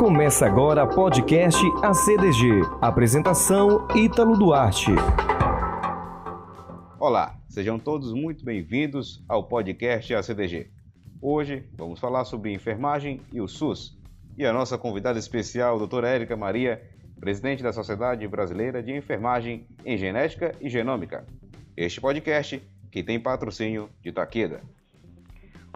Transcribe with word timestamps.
Começa 0.00 0.46
agora 0.46 0.86
podcast 0.86 1.62
ACDG. 1.82 2.62
Apresentação 2.80 3.86
Ítalo 3.94 4.34
Duarte. 4.34 4.92
Olá, 6.98 7.38
sejam 7.50 7.78
todos 7.78 8.14
muito 8.14 8.42
bem-vindos 8.42 9.22
ao 9.28 9.44
podcast 9.44 10.14
ACDG. 10.14 10.70
Hoje 11.20 11.68
vamos 11.74 12.00
falar 12.00 12.24
sobre 12.24 12.50
enfermagem 12.50 13.20
e 13.30 13.42
o 13.42 13.46
SUS. 13.46 14.00
E 14.38 14.46
a 14.46 14.54
nossa 14.54 14.78
convidada 14.78 15.18
especial, 15.18 15.78
doutora 15.78 16.08
Érica 16.08 16.34
Maria, 16.34 16.82
presidente 17.20 17.62
da 17.62 17.70
Sociedade 17.70 18.26
Brasileira 18.26 18.82
de 18.82 18.96
Enfermagem 18.96 19.66
em 19.84 19.98
Genética 19.98 20.54
e 20.62 20.70
Genômica. 20.70 21.26
Este 21.76 22.00
podcast 22.00 22.58
que 22.90 23.02
tem 23.02 23.20
patrocínio 23.20 23.90
de 24.02 24.10
Taqueda. 24.12 24.62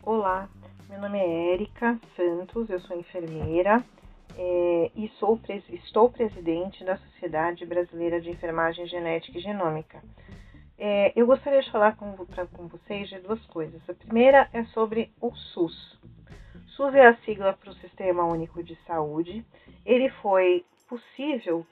Olá, 0.02 0.48
meu 0.88 0.98
nome 0.98 1.18
é 1.18 1.52
Érica 1.52 2.00
Santos, 2.16 2.70
eu 2.70 2.80
sou 2.80 2.98
enfermeira 2.98 3.84
é, 4.36 4.90
e 4.94 5.08
sou, 5.18 5.40
estou 5.68 6.10
presidente 6.10 6.84
da 6.84 6.96
Sociedade 6.96 7.64
Brasileira 7.64 8.20
de 8.20 8.30
Enfermagem 8.30 8.86
Genética 8.86 9.38
e 9.38 9.42
Genômica. 9.42 10.02
É, 10.76 11.12
eu 11.14 11.26
gostaria 11.26 11.62
de 11.62 11.70
falar 11.70 11.96
com, 11.96 12.12
pra, 12.26 12.46
com 12.46 12.66
vocês 12.66 13.08
de 13.08 13.18
duas 13.20 13.44
coisas. 13.46 13.80
A 13.88 13.94
primeira 13.94 14.48
é 14.52 14.64
sobre 14.66 15.12
o 15.20 15.34
SUS. 15.34 15.98
SUS 16.68 16.94
é 16.94 17.06
a 17.06 17.16
sigla 17.18 17.52
para 17.52 17.70
o 17.70 17.74
Sistema 17.74 18.24
Único 18.24 18.62
de 18.62 18.76
Saúde. 18.86 19.44
Ele 19.86 20.08
foi 20.20 20.64
possível 20.88 21.66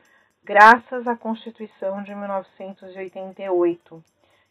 graças 0.44 1.06
à 1.06 1.16
Constituição 1.16 2.02
de 2.02 2.14
1988, 2.14 4.05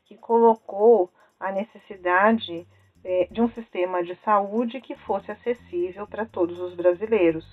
que 0.06 0.18
colocou 0.18 1.10
a 1.40 1.52
necessidade 1.52 2.68
é, 3.04 3.28
de 3.32 3.42
um 3.42 3.50
sistema 3.50 4.04
de 4.04 4.16
saúde 4.24 4.80
que 4.82 4.96
fosse 4.96 5.32
acessível 5.32 6.06
para 6.08 6.26
todos 6.26 6.60
os 6.60 6.74
brasileiros, 6.76 7.46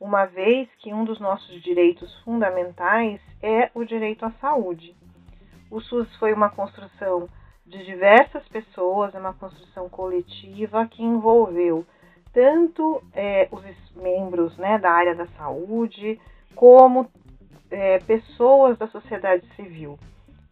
uma 0.00 0.26
vez 0.26 0.68
que 0.78 0.92
um 0.92 1.04
dos 1.04 1.18
nossos 1.18 1.62
direitos 1.62 2.12
fundamentais 2.22 3.20
é 3.42 3.70
o 3.74 3.84
direito 3.84 4.24
à 4.24 4.30
saúde. 4.40 4.94
O 5.70 5.80
SUS 5.80 6.14
foi 6.16 6.32
uma 6.32 6.50
construção 6.50 7.28
de 7.66 7.84
diversas 7.84 8.46
pessoas, 8.48 9.14
é 9.14 9.18
uma 9.18 9.34
construção 9.34 9.88
coletiva 9.88 10.86
que 10.86 11.02
envolveu 11.02 11.84
tanto 12.32 13.02
é, 13.14 13.48
os 13.50 13.62
membros 13.96 14.56
né, 14.56 14.78
da 14.78 14.90
área 14.90 15.14
da 15.14 15.26
saúde, 15.36 16.20
como 16.54 17.10
é, 17.70 17.98
pessoas 17.98 18.78
da 18.78 18.86
sociedade 18.88 19.46
civil. 19.56 19.98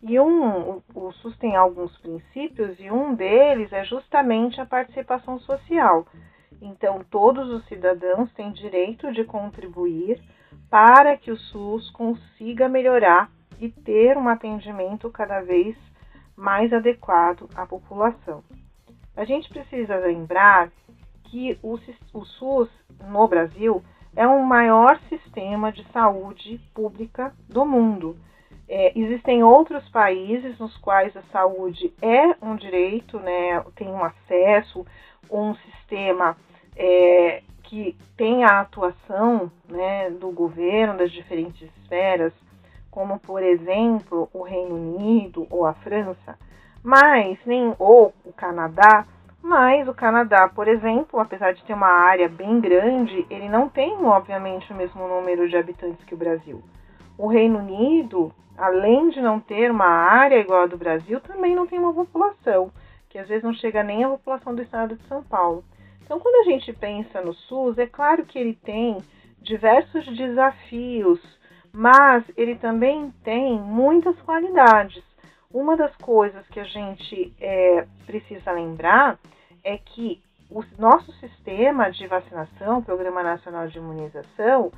E 0.03 0.21
um, 0.21 0.71
o, 0.71 0.83
o 0.95 1.13
SUS 1.13 1.37
tem 1.39 1.57
alguns 1.57 1.97
princípios 1.99 2.79
e 2.79 2.91
um 2.91 3.15
deles 3.15 3.73
é 3.73 3.85
justamente 3.85 4.61
a 4.61 4.67
participação 4.67 5.39
social. 5.41 6.07
Então, 6.61 7.05
todos 7.11 7.49
os 7.51 7.67
cidadãos 7.67 8.33
têm 8.33 8.53
direito 8.53 9.13
de 9.13 9.25
contribuir 9.25 10.21
para 10.71 11.17
que 11.17 11.31
o 11.31 11.37
SUS 11.37 11.91
consiga 11.91 12.69
melhorar 12.69 13.31
e 13.61 13.69
ter 13.69 14.17
um 14.17 14.29
atendimento 14.29 15.11
cada 15.11 15.41
vez 15.41 15.77
mais 16.37 16.73
adequado 16.73 17.49
à 17.55 17.67
população. 17.67 18.43
A 19.17 19.25
gente 19.25 19.49
precisa 19.49 19.97
lembrar 19.97 20.71
que 21.25 21.59
o, 21.63 21.79
o 22.13 22.25
SUS 22.25 22.69
no 23.09 23.27
Brasil 23.27 23.83
é 24.15 24.27
o 24.27 24.45
maior 24.45 24.99
sistema 25.09 25.73
de 25.73 25.85
saúde 25.93 26.61
pública 26.75 27.35
do 27.49 27.65
mundo. 27.65 28.17
É, 28.69 28.99
existem 28.99 29.45
outros 29.45 29.89
países 29.91 30.59
nos 30.59 30.77
quais 30.79 31.17
a 31.17 31.23
saúde 31.31 31.95
é 32.03 32.35
um 32.43 32.57
direito, 32.57 33.19
né, 33.21 33.63
tem 33.77 33.89
um 33.89 34.03
acesso, 34.03 34.85
um 35.31 35.55
sistema 35.55 36.37
é, 36.77 37.43
que 37.63 37.97
tem 38.17 38.45
a 38.45 38.61
atuação 38.61 39.51
né, 39.69 40.11
do 40.11 40.31
governo, 40.31 40.99
das 40.99 41.11
diferentes 41.11 41.69
esferas, 41.79 42.33
como 42.91 43.19
por 43.19 43.43
exemplo 43.43 44.29
o 44.33 44.43
Reino 44.43 44.75
Unido 44.75 45.47
ou 45.51 45.67
a 45.67 45.75
França, 45.75 46.39
mas 46.83 47.39
nem 47.45 47.75
ou 47.79 48.15
o 48.25 48.33
Canadá, 48.33 49.07
mas 49.43 49.87
o 49.87 49.95
Canadá, 49.95 50.49
por 50.49 50.67
exemplo, 50.67 51.21
apesar 51.21 51.53
de 51.53 51.63
ter 51.65 51.75
uma 51.75 51.89
área 51.89 52.29
bem 52.29 52.61
grande, 52.61 53.27
ele 53.31 53.49
não 53.49 53.69
tem, 53.69 53.93
obviamente, 54.05 54.73
o 54.73 54.77
mesmo 54.77 55.07
número 55.07 55.49
de 55.49 55.57
habitantes 55.57 56.05
que 56.05 56.15
o 56.15 56.17
Brasil. 56.17 56.63
O 57.19 57.29
Reino 57.29 57.59
Unido, 57.59 58.33
além 58.59 59.09
de 59.11 59.21
não 59.21 59.39
ter 59.39 59.71
uma 59.71 59.87
área 59.87 60.41
igual 60.41 60.63
a 60.63 60.67
do 60.67 60.77
Brasil, 60.77 61.21
também 61.21 61.55
não 61.55 61.67
tem 61.67 61.79
uma 61.79 61.93
população, 61.95 62.73
que 63.17 63.21
às 63.21 63.29
vezes 63.29 63.45
não 63.45 63.55
chega 63.55 63.83
nem 63.83 64.05
à 64.05 64.11
população 64.11 64.55
do 64.55 64.61
estado 64.61 64.95
de 64.95 65.03
São 65.09 65.23
Paulo. 65.23 65.65
Então, 66.05 66.21
quando 66.21 66.47
a 66.47 66.51
gente 66.51 66.71
pensa 66.75 67.23
no 67.23 67.33
SUS, 67.33 67.79
é 67.79 67.87
claro 67.87 68.27
que 68.27 68.39
ele 68.39 68.53
tem 68.63 68.99
diversos 69.41 70.05
desafios, 70.15 71.19
mas 71.73 72.23
ele 72.37 72.57
também 72.57 73.11
tem 73.25 73.59
muitas 73.59 74.21
qualidades. 74.21 75.03
Uma 75.51 75.79
das 75.79 75.97
coisas 75.97 76.47
que 76.49 76.61
a 76.61 76.65
gente 76.65 77.33
é, 77.41 77.87
precisa 78.05 78.53
lembrar 78.53 79.19
é 79.65 79.79
que 79.79 80.21
o 80.51 80.63
nosso 80.79 81.11
sistema 81.15 81.91
de 81.91 82.07
vacinação, 82.07 82.83
Programa 82.83 83.23
Nacional 83.23 83.67
de 83.67 83.79
Imunização, 83.79 84.71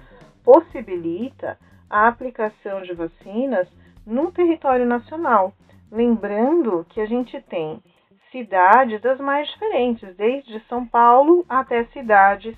possibilita 0.45 1.59
a 1.91 2.07
aplicação 2.07 2.83
de 2.83 2.93
vacinas 2.95 3.67
no 4.07 4.31
território 4.31 4.87
nacional. 4.87 5.53
Lembrando 5.91 6.87
que 6.91 7.01
a 7.01 7.07
gente 7.07 7.41
tem 7.41 7.83
cidades 8.31 9.01
das 9.01 9.19
mais 9.19 9.49
diferentes, 9.49 10.15
desde 10.17 10.61
São 10.69 10.87
Paulo 10.87 11.45
até 11.49 11.85
cidades 11.87 12.57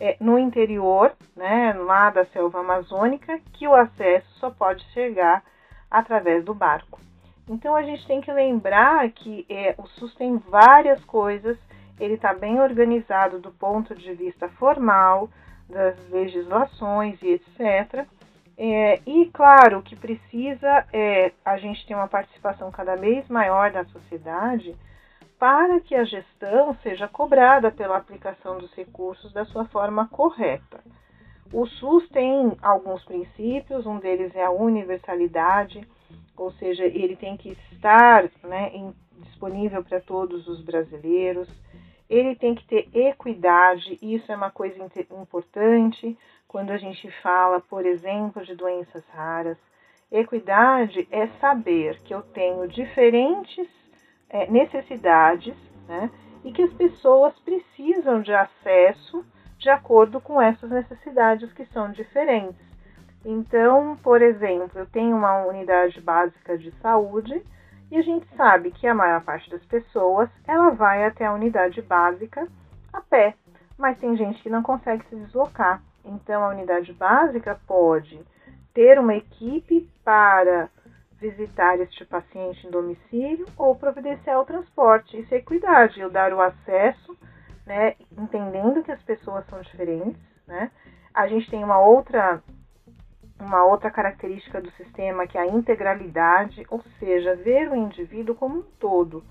é, 0.00 0.16
no 0.20 0.38
interior, 0.38 1.12
né, 1.36 1.72
lá 1.74 2.10
da 2.10 2.24
selva 2.26 2.60
amazônica, 2.60 3.40
que 3.52 3.66
o 3.68 3.74
acesso 3.74 4.28
só 4.38 4.50
pode 4.50 4.84
chegar 4.92 5.42
através 5.90 6.44
do 6.44 6.54
barco. 6.54 7.00
Então 7.48 7.74
a 7.76 7.82
gente 7.82 8.06
tem 8.06 8.20
que 8.20 8.32
lembrar 8.32 9.10
que 9.10 9.44
é, 9.48 9.74
o 9.78 9.86
SUS 9.86 10.14
tem 10.14 10.38
várias 10.38 11.04
coisas 11.04 11.58
ele 12.02 12.14
está 12.14 12.34
bem 12.34 12.60
organizado 12.60 13.38
do 13.38 13.52
ponto 13.52 13.94
de 13.94 14.12
vista 14.14 14.48
formal, 14.48 15.28
das 15.68 15.96
legislações 16.10 17.20
e 17.22 17.28
etc. 17.34 18.06
É, 18.58 19.00
e 19.06 19.30
claro 19.32 19.82
que 19.82 19.96
precisa 19.96 20.84
é, 20.92 21.32
a 21.44 21.56
gente 21.58 21.86
ter 21.86 21.94
uma 21.94 22.08
participação 22.08 22.70
cada 22.70 22.96
vez 22.96 23.26
maior 23.28 23.70
da 23.70 23.84
sociedade 23.84 24.74
para 25.42 25.80
que 25.80 25.96
a 25.96 26.04
gestão 26.04 26.72
seja 26.84 27.08
cobrada 27.08 27.68
pela 27.72 27.96
aplicação 27.96 28.58
dos 28.58 28.72
recursos 28.74 29.32
da 29.32 29.44
sua 29.44 29.64
forma 29.64 30.06
correta. 30.06 30.78
O 31.52 31.66
SUS 31.66 32.08
tem 32.10 32.56
alguns 32.62 33.04
princípios, 33.04 33.84
um 33.84 33.98
deles 33.98 34.32
é 34.36 34.44
a 34.44 34.52
universalidade, 34.52 35.84
ou 36.36 36.52
seja, 36.52 36.84
ele 36.84 37.16
tem 37.16 37.36
que 37.36 37.58
estar 37.72 38.30
né, 38.44 38.70
em, 38.72 38.94
disponível 39.18 39.82
para 39.82 39.98
todos 39.98 40.46
os 40.46 40.60
brasileiros 40.60 41.48
ele 42.08 42.36
tem 42.36 42.54
que 42.54 42.64
ter 42.66 42.88
equidade, 42.94 43.98
isso 44.02 44.30
é 44.30 44.36
uma 44.36 44.50
coisa 44.50 44.76
importante 45.10 46.16
quando 46.46 46.70
a 46.70 46.76
gente 46.76 47.10
fala, 47.22 47.58
por 47.58 47.86
exemplo, 47.86 48.44
de 48.44 48.54
doenças 48.54 49.02
raras. 49.08 49.56
Equidade 50.10 51.08
é 51.10 51.26
saber 51.40 51.98
que 52.02 52.12
eu 52.12 52.20
tenho 52.20 52.68
diferentes 52.68 53.66
é, 54.32 54.50
necessidades 54.50 55.54
né, 55.86 56.10
e 56.42 56.50
que 56.50 56.62
as 56.62 56.72
pessoas 56.72 57.38
precisam 57.40 58.20
de 58.22 58.32
acesso 58.32 59.24
de 59.58 59.70
acordo 59.70 60.20
com 60.20 60.42
essas 60.42 60.68
necessidades 60.70 61.52
que 61.52 61.64
são 61.66 61.92
diferentes. 61.92 62.60
Então, 63.24 63.96
por 64.02 64.20
exemplo, 64.20 64.70
eu 64.74 64.86
tenho 64.86 65.16
uma 65.16 65.44
unidade 65.46 66.00
básica 66.00 66.58
de 66.58 66.72
saúde 66.80 67.40
e 67.88 67.96
a 67.96 68.02
gente 68.02 68.26
sabe 68.36 68.72
que 68.72 68.88
a 68.88 68.94
maior 68.94 69.22
parte 69.22 69.48
das 69.50 69.64
pessoas 69.66 70.28
ela 70.48 70.70
vai 70.70 71.04
até 71.04 71.26
a 71.26 71.32
unidade 71.32 71.80
básica 71.80 72.48
a 72.92 73.00
pé, 73.00 73.34
mas 73.78 73.98
tem 73.98 74.16
gente 74.16 74.42
que 74.42 74.50
não 74.50 74.62
consegue 74.62 75.04
se 75.08 75.14
deslocar. 75.14 75.80
Então 76.04 76.42
a 76.42 76.48
unidade 76.48 76.92
básica 76.92 77.60
pode 77.66 78.20
ter 78.74 78.98
uma 78.98 79.14
equipe 79.14 79.88
para 80.04 80.68
visitar 81.22 81.78
este 81.78 82.04
paciente 82.04 82.66
em 82.66 82.70
domicílio 82.70 83.46
ou 83.56 83.76
providenciar 83.76 84.40
o 84.40 84.44
transporte. 84.44 85.18
Isso 85.18 85.32
é 85.34 85.38
equidade, 85.38 86.00
eu 86.00 86.10
dar 86.10 86.32
o 86.32 86.40
acesso, 86.40 87.16
né, 87.64 87.94
entendendo 88.18 88.82
que 88.82 88.90
as 88.90 89.02
pessoas 89.02 89.46
são 89.46 89.60
diferentes, 89.60 90.20
né? 90.46 90.70
A 91.14 91.28
gente 91.28 91.48
tem 91.48 91.62
uma 91.62 91.78
outra 91.78 92.42
uma 93.38 93.64
outra 93.64 93.90
característica 93.90 94.60
do 94.60 94.70
sistema 94.72 95.26
que 95.26 95.36
é 95.36 95.40
a 95.40 95.46
integralidade, 95.46 96.64
ou 96.70 96.80
seja, 96.98 97.34
ver 97.34 97.68
o 97.68 97.76
indivíduo 97.76 98.36
como 98.36 98.60
um 98.60 98.62
todo. 98.78 99.24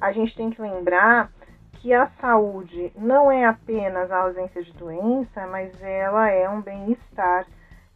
A 0.00 0.10
gente 0.10 0.34
tem 0.34 0.48
que 0.48 0.62
lembrar 0.62 1.30
que 1.74 1.92
a 1.92 2.06
saúde 2.20 2.92
não 2.96 3.30
é 3.30 3.44
apenas 3.44 4.10
a 4.10 4.22
ausência 4.22 4.62
de 4.62 4.72
doença, 4.72 5.46
mas 5.46 5.80
ela 5.82 6.30
é 6.30 6.48
um 6.48 6.62
bem-estar 6.62 7.46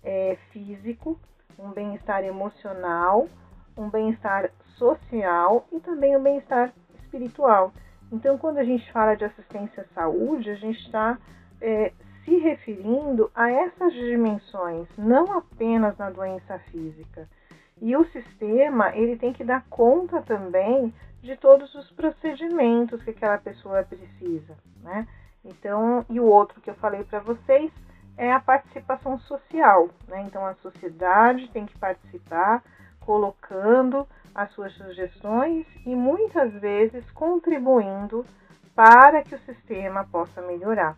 é, 0.05 0.37
físico, 0.51 1.19
um 1.59 1.71
bem-estar 1.71 2.25
emocional, 2.25 3.29
um 3.77 3.89
bem-estar 3.89 4.51
social 4.77 5.67
e 5.73 5.81
também 5.81 6.17
um 6.17 6.23
bem-estar 6.23 6.73
espiritual. 7.03 7.73
Então, 8.11 8.37
quando 8.37 8.59
a 8.59 8.65
gente 8.65 8.91
fala 8.93 9.15
de 9.15 9.25
assistência 9.25 9.83
à 9.83 9.95
saúde, 9.95 10.51
a 10.51 10.55
gente 10.55 10.81
está 10.81 11.19
é, 11.61 11.93
se 12.25 12.37
referindo 12.37 13.31
a 13.35 13.51
essas 13.51 13.93
dimensões, 13.93 14.87
não 14.99 15.33
apenas 15.39 15.97
na 15.97 16.11
doença 16.11 16.59
física. 16.71 17.29
E 17.81 17.97
o 17.97 18.05
sistema 18.11 18.95
ele 18.95 19.17
tem 19.17 19.33
que 19.33 19.43
dar 19.43 19.65
conta 19.69 20.23
também 20.23 20.95
de 21.23 21.37
todos 21.37 21.75
os 21.75 21.91
procedimentos 21.93 23.03
que 23.03 23.11
aquela 23.11 23.39
pessoa 23.39 23.83
precisa, 23.83 24.57
né? 24.83 25.07
Então, 25.45 26.05
e 26.09 26.21
o 26.21 26.25
outro 26.25 26.61
que 26.61 26.71
eu 26.71 26.75
falei 26.75 27.03
para 27.05 27.19
vocês 27.21 27.73
é 28.17 28.33
a 28.33 28.41
participação 28.41 29.19
social, 29.21 29.89
né? 30.09 30.23
Então 30.27 30.45
a 30.47 30.55
sociedade 30.55 31.49
tem 31.49 31.67
que 31.67 31.79
participar, 31.79 32.63
colocando 33.01 34.07
as 34.35 34.51
suas 34.53 34.73
sugestões 34.75 35.67
e 35.85 35.95
muitas 35.95 36.53
vezes 36.55 37.09
contribuindo 37.11 38.25
para 38.75 39.23
que 39.23 39.35
o 39.35 39.41
sistema 39.41 40.05
possa 40.05 40.41
melhorar. 40.43 40.97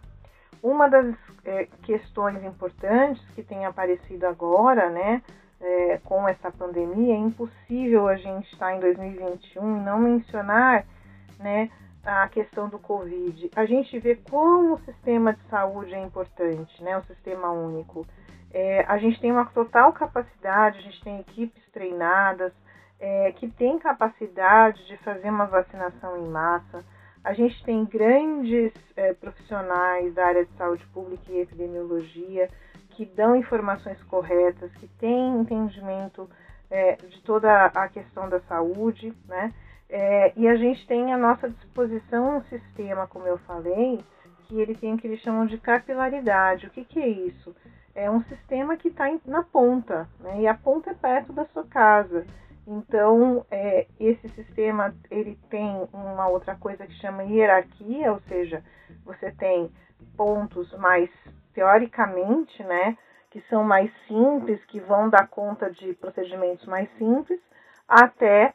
Uma 0.62 0.88
das 0.88 1.14
é, 1.44 1.66
questões 1.82 2.42
importantes 2.44 3.22
que 3.34 3.42
tem 3.42 3.66
aparecido 3.66 4.26
agora, 4.26 4.88
né, 4.88 5.22
é, 5.60 6.00
com 6.04 6.26
essa 6.28 6.50
pandemia, 6.50 7.14
é 7.14 7.18
impossível 7.18 8.08
a 8.08 8.16
gente 8.16 8.50
estar 8.52 8.74
em 8.74 8.80
2021 8.80 9.78
e 9.78 9.80
não 9.80 9.98
mencionar, 9.98 10.84
né, 11.38 11.70
a 12.04 12.28
questão 12.28 12.68
do 12.68 12.78
Covid. 12.78 13.50
A 13.56 13.64
gente 13.64 13.98
vê 13.98 14.16
como 14.16 14.74
o 14.74 14.80
sistema 14.80 15.32
de 15.32 15.42
saúde 15.48 15.94
é 15.94 16.00
importante, 16.00 16.82
né, 16.82 16.96
o 16.98 17.04
sistema 17.04 17.50
único. 17.50 18.06
É, 18.52 18.84
a 18.86 18.98
gente 18.98 19.20
tem 19.20 19.32
uma 19.32 19.46
total 19.46 19.92
capacidade, 19.92 20.78
a 20.78 20.82
gente 20.82 21.02
tem 21.02 21.20
equipes 21.20 21.62
treinadas, 21.72 22.52
é, 23.00 23.32
que 23.32 23.48
tem 23.48 23.78
capacidade 23.78 24.86
de 24.86 24.96
fazer 24.98 25.28
uma 25.28 25.46
vacinação 25.46 26.16
em 26.18 26.28
massa. 26.28 26.84
A 27.24 27.32
gente 27.32 27.62
tem 27.64 27.84
grandes 27.84 28.72
é, 28.96 29.12
profissionais 29.14 30.14
da 30.14 30.26
área 30.26 30.44
de 30.44 30.52
saúde 30.56 30.86
pública 30.92 31.32
e 31.32 31.40
epidemiologia 31.40 32.48
que 32.90 33.04
dão 33.04 33.34
informações 33.34 34.00
corretas, 34.04 34.70
que 34.74 34.86
têm 34.98 35.40
entendimento 35.40 36.30
é, 36.70 36.96
de 36.96 37.20
toda 37.22 37.66
a 37.66 37.88
questão 37.88 38.28
da 38.28 38.40
saúde, 38.40 39.12
né? 39.26 39.52
É, 39.96 40.32
e 40.34 40.48
a 40.48 40.56
gente 40.56 40.84
tem 40.88 41.14
à 41.14 41.16
nossa 41.16 41.48
disposição 41.48 42.38
um 42.38 42.42
sistema, 42.46 43.06
como 43.06 43.28
eu 43.28 43.38
falei, 43.38 44.04
que 44.42 44.60
ele 44.60 44.74
tem 44.74 44.92
o 44.92 44.98
que 44.98 45.06
eles 45.06 45.20
chamam 45.20 45.46
de 45.46 45.56
capilaridade. 45.56 46.66
O 46.66 46.70
que, 46.70 46.84
que 46.84 47.00
é 47.00 47.06
isso? 47.06 47.54
É 47.94 48.10
um 48.10 48.20
sistema 48.24 48.76
que 48.76 48.88
está 48.88 49.04
na 49.24 49.44
ponta, 49.44 50.08
né? 50.18 50.40
e 50.40 50.48
a 50.48 50.54
ponta 50.54 50.90
é 50.90 50.94
perto 50.94 51.32
da 51.32 51.44
sua 51.44 51.62
casa. 51.62 52.26
Então, 52.66 53.46
é, 53.48 53.86
esse 54.00 54.28
sistema 54.30 54.92
ele 55.08 55.38
tem 55.48 55.88
uma 55.92 56.26
outra 56.26 56.56
coisa 56.56 56.84
que 56.88 56.94
chama 56.94 57.22
hierarquia, 57.22 58.10
ou 58.10 58.18
seja, 58.22 58.64
você 59.04 59.30
tem 59.30 59.70
pontos 60.16 60.72
mais 60.72 61.08
teoricamente, 61.54 62.64
né, 62.64 62.98
que 63.30 63.40
são 63.42 63.62
mais 63.62 63.92
simples, 64.08 64.64
que 64.64 64.80
vão 64.80 65.08
dar 65.08 65.28
conta 65.28 65.70
de 65.70 65.94
procedimentos 65.94 66.66
mais 66.66 66.90
simples, 66.98 67.38
até 67.86 68.54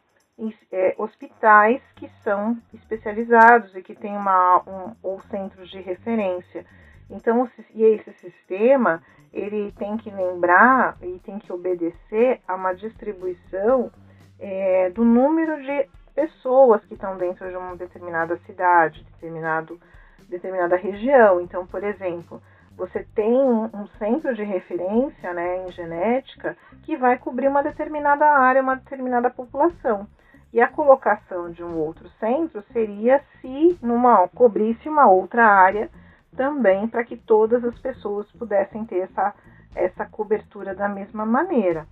é, 0.72 0.96
hospitais 0.98 1.82
que 1.96 2.10
são 2.24 2.58
especializados 2.74 3.76
e 3.76 3.82
que 3.82 3.96
têm 3.96 4.16
uma, 4.16 4.64
um, 4.68 4.96
ou 5.04 5.20
centros 5.24 5.70
de 5.70 5.80
referência. 5.82 6.66
Então, 7.10 7.50
e 7.74 7.84
esse 7.84 8.14
sistema 8.14 9.02
ele 9.34 9.72
tem 9.74 9.98
que 9.98 10.10
lembrar 10.10 10.98
e 11.02 11.20
tem 11.20 11.40
que 11.40 11.52
obedecer 11.52 12.42
a 12.48 12.56
uma 12.56 12.74
distribuição 12.74 13.92
é, 14.40 14.90
do 14.92 15.04
número 15.04 15.62
de 15.62 15.88
pessoas 16.16 16.84
que 16.86 16.94
estão 16.94 17.18
dentro 17.18 17.50
de 17.50 17.56
uma 17.56 17.76
determinada 17.76 18.38
cidade, 18.46 19.04
determinado, 19.14 19.80
determinada 20.28 20.76
região. 20.76 21.42
Então, 21.42 21.66
por 21.66 21.84
exemplo, 21.84 22.42
você 22.76 23.06
tem 23.14 23.32
um, 23.32 23.66
um, 23.66 23.88
centro 24.00 24.34
de 24.34 24.44
referência 24.44 25.34
né, 25.34 25.66
em 25.66 25.72
genética 25.72 26.58
que 26.84 26.98
vai 26.98 27.18
cobrir 27.18 27.48
uma 27.48 27.62
determinada 27.62 28.26
área, 28.26 28.62
uma 28.62 28.76
determinada 28.76 29.30
população. 29.30 30.08
E 30.52 30.60
a 30.60 30.68
colocação 30.68 31.52
de 31.52 31.64
um 31.64 31.78
outro 31.78 32.10
centro 32.20 32.64
seria 32.74 33.22
se 33.40 33.78
numa 33.82 34.28
cobrisse 34.30 34.90
uma 34.90 35.08
outra 35.10 35.46
área 35.46 35.90
também 36.36 36.88
para 36.88 37.04
que 37.04 37.18
todas 37.18 37.64
as 37.64 37.78
pessoas 37.80 38.30
pudessem 38.32 38.86
ter 38.86 39.00
essa, 39.00 39.34
essa 39.76 40.06
cobertura 40.06 40.74
da 40.74 40.88
mesma 40.88 41.26
maneira. 41.26 41.86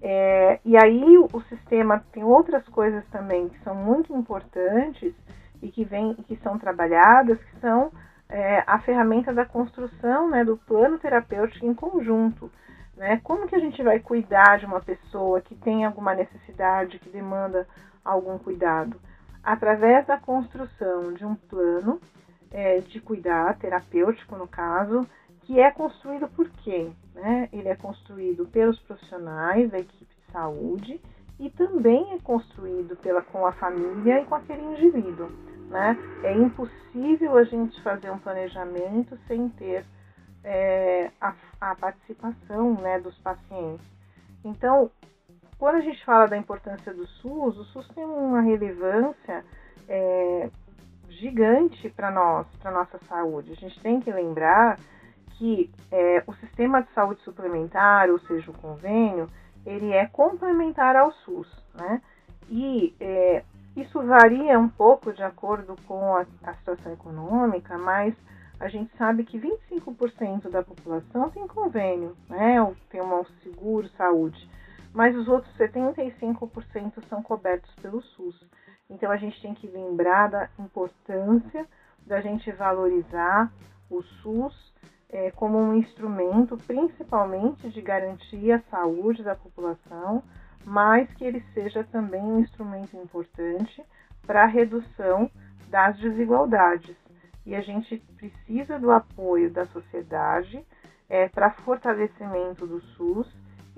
É, 0.00 0.60
e 0.64 0.76
aí 0.76 1.18
o, 1.18 1.28
o 1.32 1.42
sistema 1.42 2.04
tem 2.12 2.22
outras 2.22 2.66
coisas 2.68 3.04
também 3.10 3.48
que 3.48 3.58
são 3.64 3.74
muito 3.74 4.14
importantes 4.14 5.12
e 5.60 5.70
que, 5.70 5.84
vem, 5.84 6.14
que 6.14 6.36
são 6.36 6.58
trabalhadas, 6.58 7.38
que 7.38 7.60
são 7.60 7.90
é, 8.28 8.62
a 8.66 8.78
ferramenta 8.80 9.32
da 9.32 9.44
construção 9.44 10.30
né, 10.30 10.44
do 10.44 10.56
plano 10.56 10.98
terapêutico 10.98 11.66
em 11.66 11.74
conjunto. 11.74 12.50
Né? 12.96 13.20
Como 13.22 13.46
que 13.46 13.56
a 13.56 13.60
gente 13.60 13.82
vai 13.82 13.98
cuidar 14.00 14.58
de 14.58 14.66
uma 14.66 14.80
pessoa 14.80 15.40
que 15.40 15.54
tem 15.54 15.84
alguma 15.84 16.14
necessidade, 16.14 16.98
que 16.98 17.08
demanda 17.08 17.66
algum 18.04 18.38
cuidado? 18.38 19.00
Através 19.42 20.06
da 20.06 20.18
construção 20.18 21.12
de 21.12 21.24
um 21.24 21.34
plano 21.34 22.00
é, 22.50 22.80
de 22.80 23.00
cuidar, 23.00 23.58
terapêutico 23.58 24.36
no 24.36 24.46
caso, 24.46 25.06
que 25.42 25.58
é 25.58 25.70
construído 25.70 26.28
por 26.28 26.48
quem? 26.62 26.94
Né? 27.14 27.48
Ele 27.52 27.68
é 27.68 27.76
construído 27.76 28.46
pelos 28.46 28.78
profissionais 28.80 29.70
da 29.70 29.78
equipe 29.78 30.14
de 30.14 30.32
saúde 30.32 31.00
e 31.38 31.48
também 31.50 32.12
é 32.12 32.18
construído 32.18 32.96
pela, 32.96 33.22
com 33.22 33.46
a 33.46 33.52
família 33.52 34.20
e 34.20 34.26
com 34.26 34.34
aquele 34.34 34.62
indivíduo. 34.62 35.30
Né? 35.68 35.96
É 36.22 36.34
impossível 36.34 37.36
a 37.36 37.44
gente 37.44 37.80
fazer 37.82 38.10
um 38.10 38.18
planejamento 38.18 39.18
sem 39.26 39.48
ter 39.50 39.84
é, 40.42 41.10
a, 41.20 41.34
a, 41.60 41.74
participação 41.74 42.74
né, 42.74 43.00
dos 43.00 43.16
pacientes. 43.18 43.86
Então, 44.44 44.90
quando 45.58 45.76
a 45.76 45.80
gente 45.80 46.04
fala 46.04 46.26
da 46.26 46.36
importância 46.36 46.94
do 46.94 47.06
SUS, 47.06 47.58
o 47.58 47.64
SUS 47.64 47.88
tem 47.88 48.04
uma 48.04 48.40
relevância 48.40 49.44
é, 49.88 50.50
gigante 51.08 51.88
para 51.90 52.10
nós, 52.10 52.46
para 52.60 52.70
nossa 52.70 52.98
saúde. 53.08 53.52
A 53.52 53.56
gente 53.56 53.80
tem 53.80 54.00
que 54.00 54.10
lembrar 54.12 54.78
que 55.38 55.70
é, 55.90 56.22
o 56.26 56.32
sistema 56.34 56.82
de 56.82 56.92
saúde 56.92 57.20
suplementar, 57.22 58.08
ou 58.10 58.18
seja, 58.20 58.50
o 58.50 58.58
convênio, 58.58 59.28
ele 59.64 59.92
é 59.92 60.06
complementar 60.06 60.96
ao 60.96 61.12
SUS, 61.12 61.48
né? 61.74 62.02
E 62.48 62.94
é, 63.00 63.44
isso 63.76 64.00
varia 64.02 64.58
um 64.58 64.68
pouco 64.68 65.12
de 65.12 65.22
acordo 65.22 65.76
com 65.86 66.16
a, 66.16 66.26
a, 66.42 66.54
situação 66.54 66.92
econômica, 66.92 67.76
mas 67.78 68.14
a 68.58 68.68
gente 68.68 68.90
sabe 68.96 69.24
que 69.24 69.38
25% 69.38 70.50
da 70.50 70.62
população 70.62 71.30
tem 71.30 71.46
convênio, 71.46 72.16
né? 72.28 72.60
Ou 72.60 72.74
tem 72.90 73.00
um 73.00 73.24
seguro 73.42 73.88
saúde, 73.90 74.48
mas 74.92 75.14
os 75.16 75.28
outros 75.28 75.54
75% 75.56 77.02
são 77.08 77.22
cobertos 77.22 77.72
pelo 77.76 78.00
SUS. 78.00 78.46
Então 78.88 79.10
a 79.10 79.16
gente 79.16 79.40
tem 79.40 79.54
que 79.54 79.66
lembrar 79.66 80.28
da 80.28 80.48
importância 80.58 81.66
da 82.06 82.20
gente 82.20 82.50
valorizar 82.52 83.52
o 83.90 84.02
SUS 84.02 84.72
é, 85.10 85.30
como 85.30 85.58
um 85.58 85.74
instrumento 85.74 86.56
principalmente 86.66 87.68
de 87.70 87.80
garantir 87.80 88.52
a 88.52 88.60
saúde 88.70 89.22
da 89.22 89.34
população, 89.34 90.22
mas 90.64 91.12
que 91.14 91.24
ele 91.24 91.42
seja 91.54 91.84
também 91.84 92.22
um 92.22 92.40
instrumento 92.40 92.96
importante 92.96 93.82
para 94.26 94.42
a 94.42 94.46
redução 94.46 95.30
das 95.68 95.96
desigualdades. 95.98 96.96
E 97.46 97.54
a 97.54 97.60
gente 97.60 97.98
precisa 98.16 98.78
do 98.78 98.90
apoio 98.90 99.50
da 99.50 99.66
sociedade 99.66 100.62
é, 101.08 101.28
para 101.28 101.50
fortalecimento 101.50 102.66
do 102.66 102.80
SUS 102.80 103.26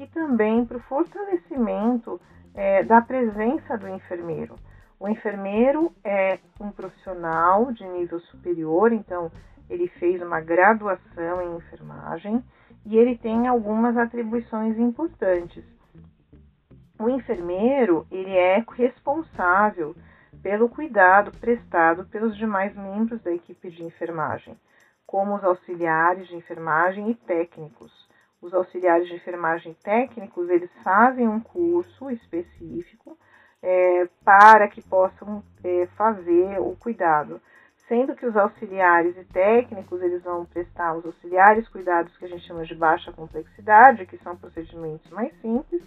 e 0.01 0.07
também 0.07 0.65
para 0.65 0.79
o 0.79 0.83
fortalecimento 0.85 2.19
é, 2.55 2.83
da 2.83 3.03
presença 3.03 3.77
do 3.77 3.87
enfermeiro. 3.87 4.57
O 4.99 5.07
enfermeiro 5.07 5.93
é 6.03 6.39
um 6.59 6.71
profissional 6.73 7.71
de 7.71 7.87
nível 7.87 8.19
superior, 8.21 8.93
então 8.93 9.31
ele 9.69 9.89
fez 9.89 10.23
uma 10.23 10.41
graduação 10.41 11.43
em 11.43 11.57
enfermagem 11.57 12.43
e 12.87 12.97
ele 12.97 13.17
tem 13.19 13.47
algumas 13.47 13.95
atribuições 13.99 14.79
importantes. 14.79 15.65
O 16.99 17.09
enfermeiro, 17.11 18.07
ele 18.11 18.35
é 18.35 18.65
responsável 18.73 19.95
pelo 20.43 20.69
cuidado 20.71 21.31
prestado 21.39 22.07
pelos 22.07 22.37
demais 22.39 22.75
membros 22.75 23.23
da 23.23 23.33
equipe 23.33 23.71
de 23.71 23.85
enfermagem, 23.85 24.57
como 25.07 25.35
os 25.35 25.45
auxiliares 25.45 26.27
de 26.27 26.37
enfermagem 26.37 27.11
e 27.11 27.15
técnicos. 27.15 28.10
Os 28.41 28.55
auxiliares 28.55 29.09
de 29.09 29.15
enfermagem 29.15 29.75
técnicos, 29.83 30.49
eles 30.49 30.71
fazem 30.83 31.29
um 31.29 31.41
curso 31.41 32.11
específico 32.11 33.19
é, 33.63 34.09
para 34.25 34.69
que 34.69 34.81
possam 34.83 35.43
é, 35.63 35.87
fazer 35.97 36.59
o 36.61 36.75
cuidado 36.77 37.41
sendo 37.91 38.15
que 38.15 38.25
os 38.25 38.37
auxiliares 38.37 39.17
e 39.17 39.25
técnicos 39.25 40.01
eles 40.01 40.23
vão 40.23 40.47
prestar 40.47 40.95
os 40.95 41.05
auxiliares 41.05 41.69
cuidados 41.69 42.17
que 42.17 42.25
a 42.25 42.29
gente 42.29 42.47
chama 42.47 42.65
de 42.65 42.77
baixa 42.77 43.13
complexidade, 43.13 44.07
que 44.07 44.17
são 44.19 44.37
procedimentos 44.37 45.11
mais 45.11 45.35
simples. 45.41 45.83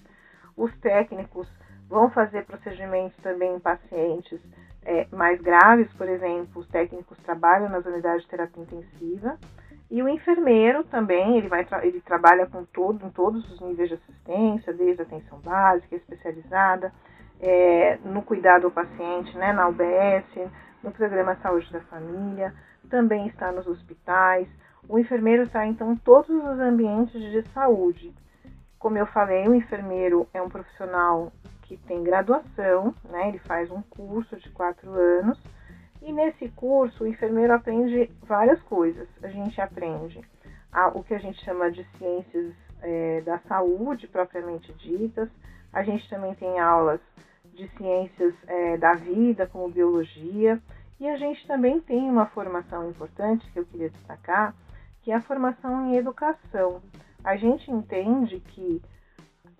Os 0.57 0.69
técnicos 0.79 1.47
vão 1.87 2.09
fazer 2.09 2.43
procedimentos 2.43 3.15
também 3.23 3.55
em 3.55 3.59
pacientes 3.59 4.41
é, 4.83 5.07
mais 5.13 5.39
graves, 5.39 5.89
por 5.93 6.09
exemplo, 6.09 6.61
os 6.61 6.67
técnicos 6.67 7.17
trabalham 7.19 7.69
nas 7.69 7.85
unidades 7.85 8.23
de 8.23 8.27
terapia 8.27 8.63
intensiva 8.63 9.39
E 9.93 10.01
o 10.01 10.09
enfermeiro 10.09 10.83
também, 10.85 11.37
ele, 11.37 11.47
vai 11.47 11.67
ele 11.83 12.01
trabalha 12.01 12.47
com 12.47 12.65
todo, 12.65 13.05
em 13.05 13.11
todos 13.11 13.47
os 13.51 13.61
níveis 13.61 13.89
de 13.89 13.93
assistência, 13.93 14.73
desde 14.73 15.03
atenção 15.03 15.37
básica, 15.37 15.95
especializada, 15.95 16.91
é, 17.39 17.99
no 18.03 18.23
cuidado 18.23 18.65
ao 18.65 18.71
paciente, 18.71 19.37
né, 19.37 19.53
na 19.53 19.67
UBS, 19.67 20.49
no 20.81 20.91
programa 20.91 21.35
Saúde 21.43 21.71
da 21.71 21.79
Família, 21.81 22.55
também 22.89 23.27
está 23.27 23.51
nos 23.51 23.67
hospitais. 23.67 24.47
O 24.89 24.97
enfermeiro 24.97 25.43
está 25.43 25.63
então 25.67 25.93
em 25.93 25.97
todos 25.97 26.27
os 26.27 26.59
ambientes 26.59 27.21
de 27.21 27.43
saúde. 27.49 28.11
Como 28.79 28.97
eu 28.97 29.05
falei, 29.05 29.47
o 29.47 29.53
enfermeiro 29.53 30.27
é 30.33 30.41
um 30.41 30.49
profissional 30.49 31.31
que 31.61 31.77
tem 31.77 32.03
graduação, 32.03 32.95
né? 33.11 33.27
Ele 33.29 33.37
faz 33.37 33.69
um 33.69 33.83
curso 33.83 34.37
de 34.37 34.49
quatro 34.49 34.91
anos 34.91 35.39
e 36.03 36.11
nesse 36.11 36.49
curso 36.49 37.03
o 37.03 37.07
enfermeiro 37.07 37.53
aprende 37.53 38.11
várias 38.23 38.61
coisas. 38.63 39.07
A 39.21 39.27
gente 39.29 39.59
aprende 39.61 40.19
a, 40.71 40.89
o 40.89 41.03
que 41.03 41.13
a 41.13 41.19
gente 41.19 41.43
chama 41.43 41.71
de 41.71 41.83
ciências 41.97 42.53
é, 42.81 43.21
da 43.21 43.39
saúde 43.39 44.07
propriamente 44.07 44.71
ditas. 44.73 45.29
A 45.71 45.81
gente 45.83 46.07
também 46.09 46.35
tem 46.35 46.59
aulas 46.59 46.99
de 47.53 47.67
ciências 47.77 48.33
é, 48.47 48.77
da 48.77 48.93
vida, 48.93 49.47
como 49.47 49.69
biologia, 49.69 50.61
e 50.99 51.07
a 51.07 51.17
gente 51.17 51.45
também 51.47 51.79
tem 51.79 52.09
uma 52.09 52.25
formação 52.27 52.89
importante 52.89 53.49
que 53.51 53.59
eu 53.59 53.65
queria 53.65 53.89
destacar, 53.89 54.55
que 55.01 55.11
é 55.11 55.15
a 55.15 55.21
formação 55.21 55.87
em 55.87 55.97
educação. 55.97 56.81
A 57.23 57.35
gente 57.37 57.71
entende 57.71 58.39
que 58.39 58.81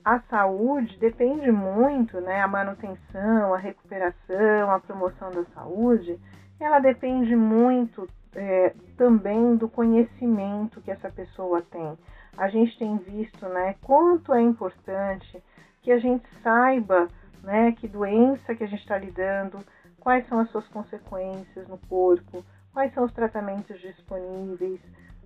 a 0.03 0.19
saúde 0.21 0.97
depende 0.99 1.51
muito, 1.51 2.19
né, 2.19 2.41
a 2.41 2.47
manutenção, 2.47 3.53
a 3.53 3.57
recuperação, 3.57 4.71
a 4.71 4.79
promoção 4.79 5.31
da 5.31 5.45
saúde, 5.53 6.19
ela 6.59 6.79
depende 6.79 7.35
muito 7.35 8.07
é, 8.35 8.73
também 8.97 9.55
do 9.55 9.69
conhecimento 9.69 10.81
que 10.81 10.91
essa 10.91 11.09
pessoa 11.09 11.61
tem. 11.61 11.97
A 12.37 12.47
gente 12.49 12.77
tem 12.77 12.97
visto, 12.97 13.47
né, 13.47 13.75
quanto 13.81 14.33
é 14.33 14.41
importante 14.41 15.41
que 15.81 15.91
a 15.91 15.99
gente 15.99 16.25
saiba, 16.41 17.07
né, 17.41 17.71
que 17.73 17.87
doença 17.87 18.55
que 18.55 18.63
a 18.63 18.67
gente 18.67 18.81
está 18.81 18.97
lidando, 18.97 19.59
quais 19.99 20.27
são 20.27 20.39
as 20.39 20.49
suas 20.49 20.67
consequências 20.67 21.67
no 21.67 21.77
corpo, 21.77 22.43
quais 22.73 22.93
são 22.93 23.05
os 23.05 23.13
tratamentos 23.13 23.79
disponíveis 23.79 24.81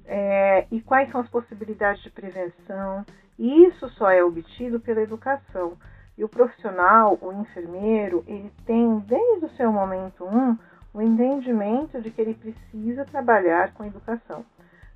é, 0.05 0.67
e 0.72 0.81
quais 0.81 1.10
são 1.12 1.22
as 1.22 1.29
possibilidades 1.29 2.03
de 2.03 2.10
prevenção. 2.10 3.05
E 3.38 3.65
isso 3.65 3.89
só 3.89 4.10
é 4.10 4.24
obtido 4.24 4.79
pela 4.79 5.01
educação. 5.01 5.77
E 6.17 6.24
o 6.24 6.29
profissional, 6.29 7.17
o 7.22 7.32
enfermeiro, 7.32 8.24
ele 8.27 8.51
tem 8.65 9.00
desde 9.00 9.46
o 9.46 9.56
seu 9.56 9.72
momento 9.72 10.25
um 10.25 10.58
o 10.94 11.01
entendimento 11.01 12.01
de 12.01 12.10
que 12.10 12.20
ele 12.20 12.34
precisa 12.34 13.06
trabalhar 13.06 13.72
com 13.74 13.86
educação. 13.86 14.44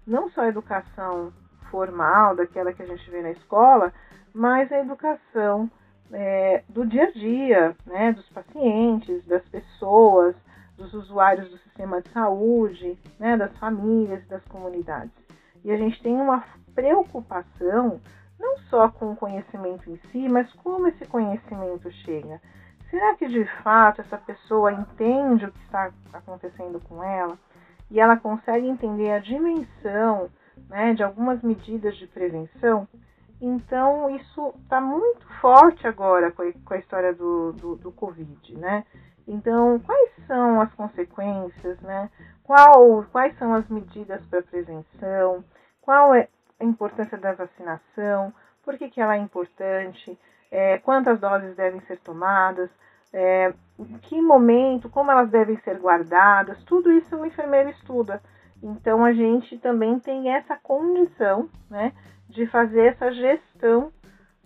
Não 0.08 0.32
só 0.32 0.42
a 0.42 0.48
educação 0.48 1.32
formal, 1.70 2.36
daquela 2.36 2.74
que 2.74 2.82
a 2.82 2.88
gente 2.88 3.08
vê 3.12 3.22
na 3.22 3.32
escola, 3.32 3.94
mas 4.34 4.72
a 4.72 4.80
educação 4.80 5.70
é, 6.12 6.64
do 6.68 6.86
dia 6.86 7.04
a 7.04 7.12
dia, 7.12 7.76
né, 7.86 8.12
dos 8.14 8.28
pacientes, 8.30 9.24
das 9.26 9.44
pessoas, 9.50 10.36
dos 10.76 10.94
usuários 10.94 11.50
do 11.50 11.58
sistema 11.60 12.02
de 12.02 12.10
saúde, 12.10 12.98
né, 13.20 13.38
das 13.38 13.56
famílias, 13.58 14.26
das 14.28 14.44
comunidades. 14.46 15.14
E 15.64 15.72
a 15.72 15.78
gente 15.78 16.02
tem 16.02 16.16
uma 16.16 16.44
preocupação 16.74 18.02
não 18.42 18.58
só 18.70 18.90
com 18.90 19.12
o 19.12 19.16
conhecimento 19.16 19.90
em 19.90 19.98
si, 20.12 20.28
mas 20.28 20.52
como 20.56 20.88
esse 20.88 21.06
conhecimento 21.06 21.92
chega. 21.92 22.42
Será 22.90 23.16
que 23.16 23.28
de 23.28 23.46
fato 23.64 24.02
essa 24.02 24.18
pessoa 24.18 24.74
entende 24.74 25.46
o 25.46 25.52
que 25.52 25.64
está 25.64 25.92
acontecendo 26.12 26.82
com 26.82 27.02
ela 27.04 27.38
e 27.90 28.00
ela 28.00 28.18
consegue 28.18 28.68
entender 28.68 29.12
a 29.12 29.20
dimensão 29.20 30.30
né, 30.68 30.94
de 30.94 31.04
algumas 31.04 31.42
medidas 31.42 31.96
de 31.96 32.08
prevenção? 32.08 32.88
Então, 33.40 34.10
isso 34.16 34.54
está 34.62 34.82
muito 34.82 35.26
forte 35.40 35.88
agora 35.88 36.32
com 36.32 36.44
a, 36.74 36.78
história 36.78 37.14
do, 37.14 37.54
do, 37.54 37.76
do, 37.76 37.92
Covid, 37.92 38.56
né? 38.56 38.86
Então, 39.28 39.80
quais 39.80 40.12
são 40.28 40.62
as 40.62 40.72
consequências, 40.74 41.80
né? 41.82 42.10
Qual, 42.44 43.04
quais 43.12 43.36
são 43.40 43.56
as 43.56 43.68
medidas 43.68 44.24
para 44.28 44.44
prevenção? 44.44 45.44
Qual 45.82 46.14
é 46.14 46.28
a 46.62 46.66
importância 46.66 47.18
da 47.18 47.34
vacinação? 47.34 48.34
Por 48.64 48.78
que, 48.78 48.90
que 48.90 49.02
ela 49.02 49.16
é 49.16 49.20
importante? 49.20 50.18
É, 50.50 50.78
quantas 50.80 51.20
doses 51.20 51.56
devem 51.56 51.82
ser 51.82 52.00
tomadas? 52.00 52.70
É, 53.14 53.54
que 54.04 54.22
momento? 54.22 54.90
Como 54.90 55.12
elas 55.12 55.30
devem 55.30 55.58
ser 55.62 55.80
guardadas? 55.80 56.64
Tudo 56.64 56.92
isso 56.92 57.16
o 57.18 57.26
enfermeiro 57.26 57.70
estuda. 57.70 58.22
Então, 58.64 59.04
a 59.04 59.12
gente 59.12 59.58
também 59.58 60.00
tem 60.00 60.34
essa 60.34 60.56
condição, 60.56 61.50
né? 61.70 61.92
de 62.32 62.48
fazer 62.48 62.94
essa 62.94 63.12
gestão 63.12 63.92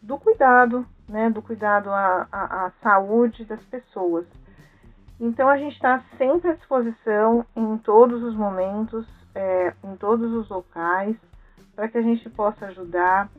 do 0.01 0.17
cuidado, 0.17 0.85
né, 1.07 1.29
do 1.29 1.41
cuidado 1.41 1.89
à, 1.89 2.27
à, 2.31 2.65
à 2.65 2.71
saúde 2.81 3.45
das 3.45 3.63
pessoas. 3.65 4.25
Então 5.19 5.47
a 5.47 5.57
gente 5.57 5.73
está 5.73 6.03
sempre 6.17 6.51
à 6.51 6.53
disposição 6.53 7.45
em 7.55 7.77
todos 7.77 8.21
os 8.21 8.35
momentos, 8.35 9.07
é, 9.33 9.73
em 9.83 9.95
todos 9.95 10.31
os 10.33 10.49
locais, 10.49 11.15
para 11.75 11.87
que 11.87 11.97
a 11.97 12.01
gente 12.01 12.29
possa 12.29 12.67
ajudar 12.67 13.29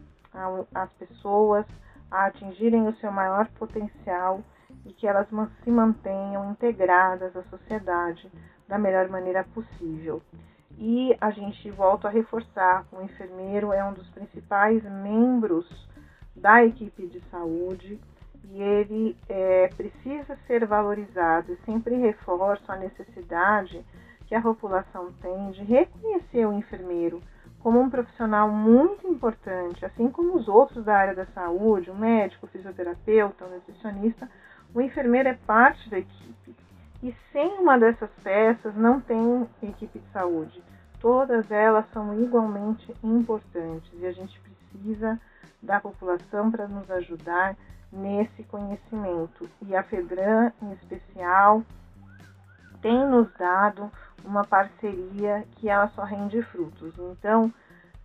as 0.74 0.92
pessoas 0.92 1.64
a 2.10 2.26
atingirem 2.26 2.86
o 2.86 2.94
seu 2.96 3.10
maior 3.10 3.48
potencial 3.58 4.42
e 4.84 4.92
que 4.92 5.06
elas 5.06 5.26
se 5.64 5.70
mantenham 5.70 6.50
integradas 6.50 7.34
à 7.36 7.42
sociedade 7.44 8.30
da 8.68 8.78
melhor 8.78 9.08
maneira 9.08 9.44
possível. 9.44 10.22
E 10.78 11.16
a 11.20 11.30
gente 11.30 11.70
volta 11.70 12.08
a 12.08 12.10
reforçar: 12.10 12.84
o 12.92 13.00
enfermeiro 13.02 13.72
é 13.72 13.82
um 13.82 13.94
dos 13.94 14.08
principais 14.10 14.82
membros 14.84 15.66
da 16.34 16.64
equipe 16.64 17.06
de 17.06 17.20
saúde 17.30 17.98
e 18.44 18.62
ele 18.62 19.16
é, 19.28 19.68
precisa 19.68 20.36
ser 20.46 20.66
valorizado. 20.66 21.52
E 21.52 21.64
sempre 21.64 21.96
reforço 21.96 22.70
a 22.70 22.76
necessidade 22.76 23.82
que 24.26 24.34
a 24.34 24.42
população 24.42 25.12
tem 25.22 25.50
de 25.52 25.64
reconhecer 25.64 26.44
o 26.46 26.52
enfermeiro 26.52 27.22
como 27.66 27.80
um 27.80 27.90
profissional 27.90 28.48
muito 28.48 29.08
importante, 29.08 29.84
assim 29.84 30.08
como 30.08 30.36
os 30.36 30.46
outros 30.46 30.84
da 30.84 30.96
área 30.96 31.16
da 31.16 31.26
saúde, 31.26 31.90
o 31.90 31.96
médico, 31.96 32.46
o 32.46 32.48
fisioterapeuta, 32.48 33.44
o 33.44 33.50
nutricionista, 33.50 34.30
o 34.72 34.80
enfermeiro 34.80 35.30
é 35.30 35.34
parte 35.34 35.90
da 35.90 35.98
equipe. 35.98 36.54
E 37.02 37.12
sem 37.32 37.58
uma 37.58 37.76
dessas 37.76 38.08
peças 38.22 38.72
não 38.76 39.00
tem 39.00 39.48
equipe 39.60 39.98
de 39.98 40.08
saúde. 40.12 40.62
Todas 41.00 41.50
elas 41.50 41.84
são 41.92 42.14
igualmente 42.22 42.94
importantes 43.02 43.90
e 43.94 44.06
a 44.06 44.12
gente 44.12 44.40
precisa 44.40 45.20
da 45.60 45.80
população 45.80 46.52
para 46.52 46.68
nos 46.68 46.88
ajudar 46.88 47.56
nesse 47.90 48.44
conhecimento. 48.44 49.50
E 49.62 49.74
a 49.74 49.82
FEDRAN, 49.82 50.52
em 50.62 50.70
especial, 50.74 51.64
tem 52.80 53.04
nos 53.08 53.28
dado 53.36 53.90
uma 54.24 54.44
parceria 54.44 55.44
que 55.56 55.68
ela 55.68 55.88
só 55.88 56.02
rende 56.02 56.42
frutos. 56.42 56.94
Então, 56.98 57.52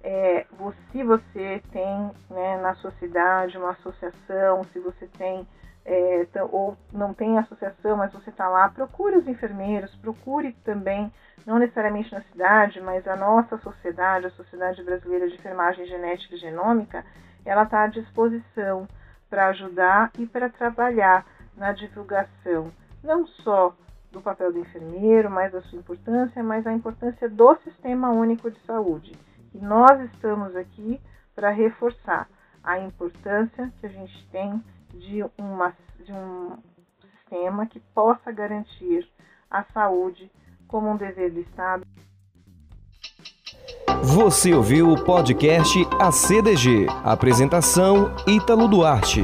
é, 0.04 0.46
se 0.92 1.04
você 1.04 1.62
tem 1.72 2.12
né, 2.30 2.58
na 2.62 2.74
sua 2.76 2.92
cidade 2.92 3.58
uma 3.58 3.72
associação, 3.72 4.64
se 4.72 4.80
você 4.80 5.08
tem 5.08 5.48
é, 5.86 6.28
ou 6.52 6.78
não 6.92 7.14
tem 7.14 7.38
associação, 7.38 7.98
mas 7.98 8.14
você 8.14 8.30
está 8.30 8.48
lá, 8.48 8.70
procure 8.70 9.18
os 9.18 9.28
enfermeiros, 9.28 9.94
procure 9.96 10.54
também, 10.64 11.12
não 11.46 11.58
necessariamente 11.58 12.14
na 12.14 12.22
cidade, 12.22 12.80
mas 12.82 13.08
a 13.08 13.16
nossa 13.16 13.58
sociedade, 13.58 14.28
a 14.28 14.32
Sociedade 14.32 14.84
Brasileira 14.84 15.28
de 15.28 15.36
Enfermagem 15.36 15.86
Genética 15.88 16.36
e 16.36 16.38
Genômica, 16.40 17.04
ela 17.44 17.64
está 17.64 17.84
à 17.84 17.88
disposição 17.88 18.88
para 19.30 19.48
ajudar 19.48 20.12
e 20.20 20.26
para 20.26 20.50
trabalhar 20.50 21.26
na 21.56 21.72
divulgação, 21.72 22.72
não 23.04 23.26
só 23.26 23.76
do 24.12 24.22
papel 24.22 24.52
do 24.52 24.60
enfermeiro, 24.60 25.30
mas 25.30 25.52
da 25.52 25.62
sua 25.64 25.80
importância, 25.80 26.44
mas 26.44 26.68
a 26.68 26.74
importância 26.74 27.30
do 27.30 27.56
Sistema 27.64 28.10
Único 28.10 28.52
de 28.52 28.60
Saúde. 28.66 29.14
E 29.54 29.58
nós 29.60 30.00
estamos 30.12 30.56
aqui 30.56 31.00
para 31.36 31.50
reforçar 31.50 32.28
a 32.64 32.80
importância 32.80 33.72
que 33.80 33.86
a 33.86 33.90
gente 33.90 34.28
tem 34.32 34.62
de, 34.94 35.24
uma, 35.38 35.74
de 36.04 36.12
um 36.12 36.58
sistema 37.02 37.66
que 37.66 37.80
possa 37.80 38.32
garantir 38.32 39.10
a 39.50 39.64
saúde 39.64 40.32
como 40.68 40.90
um 40.90 40.98
dever 40.98 41.32
do 41.32 41.40
Estado. 41.40 41.86
Você 44.04 44.54
ouviu 44.54 44.92
o 44.92 45.04
podcast 45.04 45.78
ACDG. 46.00 46.88
Apresentação 47.04 48.16
Ítalo 48.28 48.68
Duarte. 48.68 49.22